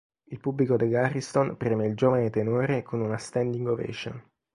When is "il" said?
0.31-0.39, 1.85-1.93